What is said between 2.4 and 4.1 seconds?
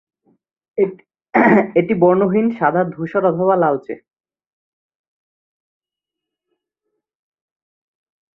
সাদা, ধূসর অথবা লালচে।